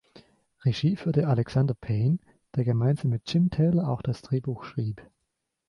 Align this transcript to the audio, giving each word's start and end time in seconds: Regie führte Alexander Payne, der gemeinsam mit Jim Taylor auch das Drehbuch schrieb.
Regie 0.65 0.95
führte 0.95 1.27
Alexander 1.27 1.75
Payne, 1.75 2.17
der 2.55 2.63
gemeinsam 2.63 3.11
mit 3.11 3.31
Jim 3.31 3.51
Taylor 3.51 3.87
auch 3.87 4.01
das 4.01 4.23
Drehbuch 4.23 4.63
schrieb. 4.63 5.03